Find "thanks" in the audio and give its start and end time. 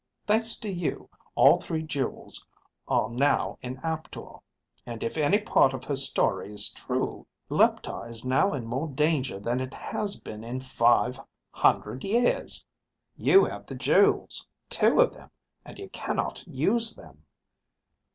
0.25-0.55